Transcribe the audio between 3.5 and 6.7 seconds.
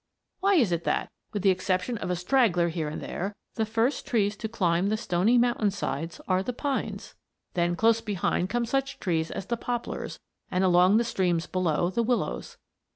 the first trees to climb the stony mountainsides are the